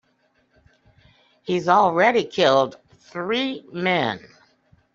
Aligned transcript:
He's 1.43 1.67
already 1.67 2.23
killed 2.25 2.79
three 2.89 3.63
men. 3.71 4.19